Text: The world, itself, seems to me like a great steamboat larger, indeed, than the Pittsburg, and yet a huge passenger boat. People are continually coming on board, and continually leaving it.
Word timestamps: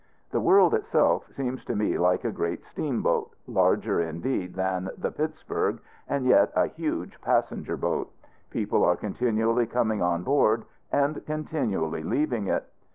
The 0.31 0.39
world, 0.39 0.73
itself, 0.73 1.29
seems 1.35 1.63
to 1.65 1.75
me 1.75 1.95
like 1.99 2.23
a 2.25 2.31
great 2.31 2.65
steamboat 2.65 3.35
larger, 3.45 4.01
indeed, 4.01 4.55
than 4.55 4.89
the 4.97 5.11
Pittsburg, 5.11 5.79
and 6.07 6.25
yet 6.25 6.51
a 6.55 6.65
huge 6.65 7.21
passenger 7.21 7.77
boat. 7.77 8.11
People 8.49 8.83
are 8.83 8.95
continually 8.97 9.67
coming 9.67 10.01
on 10.01 10.23
board, 10.23 10.65
and 10.91 11.23
continually 11.27 12.01
leaving 12.01 12.47
it. 12.47 12.67